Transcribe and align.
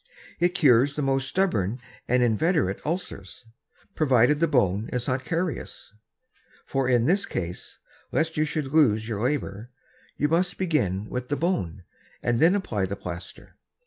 It 0.39 0.55
cures 0.55 0.95
the 0.95 1.03
most 1.03 1.27
stubborn 1.29 1.79
and 2.07 2.23
inveterate 2.23 2.81
Ulcers, 2.83 3.45
provided 3.93 4.39
the 4.39 4.47
Bone 4.47 4.89
is 4.91 5.07
not 5.07 5.23
carious: 5.23 5.93
for 6.65 6.89
in 6.89 7.05
this 7.05 7.27
Case, 7.27 7.77
lest 8.11 8.35
you 8.35 8.43
should 8.43 8.73
lose 8.73 9.07
your 9.07 9.21
Labour, 9.21 9.69
you 10.17 10.27
must 10.27 10.57
begin 10.57 11.07
with 11.07 11.29
the 11.29 11.37
Bone, 11.37 11.83
and 12.23 12.39
then 12.39 12.55
apply 12.55 12.87
the 12.87 12.95
Plaister. 12.95 13.57